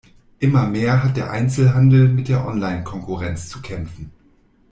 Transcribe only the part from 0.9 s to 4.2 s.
hat der Einzelhandel mit der Online-Konkurrenz zu kämpfen.